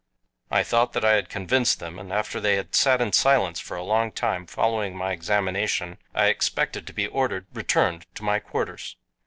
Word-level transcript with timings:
I 0.49 0.63
thought 0.63 0.93
that 0.93 1.05
I 1.05 1.13
had 1.13 1.29
convinced 1.29 1.79
them, 1.79 1.99
and 1.99 2.11
after 2.11 2.39
they 2.39 2.55
had 2.55 2.73
sat 2.73 3.01
in 3.01 3.13
silence 3.13 3.59
for 3.59 3.77
a 3.77 3.83
long 3.83 4.11
time 4.11 4.47
following 4.47 4.95
my 4.97 5.11
examination, 5.11 5.99
I 6.15 6.25
expected 6.25 6.87
to 6.87 6.93
be 6.93 7.05
ordered 7.05 7.45
returned 7.53 8.07
to 8.15 8.23
my 8.23 8.39
quarters. 8.39 8.95